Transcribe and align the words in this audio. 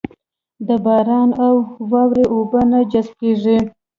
چې 0.03 0.63
د 0.67 0.69
باران 0.85 1.29
او 1.45 1.55
واورې 1.91 2.25
اوبه 2.33 2.61
نه 2.71 2.79
جذب 2.91 3.13
کېږي. 3.21 3.57